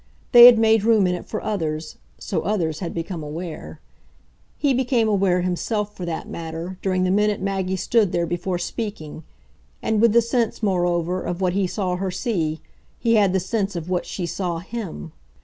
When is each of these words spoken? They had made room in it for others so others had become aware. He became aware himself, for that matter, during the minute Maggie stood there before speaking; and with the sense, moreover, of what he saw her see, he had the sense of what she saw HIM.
They 0.31 0.47
had 0.47 0.57
made 0.57 0.83
room 0.83 1.05
in 1.05 1.13
it 1.13 1.27
for 1.27 1.43
others 1.43 1.97
so 2.17 2.41
others 2.41 2.79
had 2.79 2.91
become 2.91 3.21
aware. 3.21 3.79
He 4.57 4.73
became 4.73 5.07
aware 5.07 5.41
himself, 5.41 5.95
for 5.95 6.05
that 6.05 6.27
matter, 6.27 6.79
during 6.81 7.03
the 7.03 7.11
minute 7.11 7.39
Maggie 7.39 7.75
stood 7.75 8.11
there 8.11 8.25
before 8.25 8.57
speaking; 8.57 9.21
and 9.79 10.01
with 10.01 10.13
the 10.13 10.21
sense, 10.23 10.63
moreover, 10.63 11.21
of 11.21 11.39
what 11.39 11.53
he 11.53 11.67
saw 11.67 11.97
her 11.97 12.09
see, 12.09 12.61
he 12.97 13.13
had 13.13 13.31
the 13.31 13.39
sense 13.39 13.75
of 13.75 13.91
what 13.91 14.07
she 14.07 14.25
saw 14.25 14.57
HIM. 14.57 15.11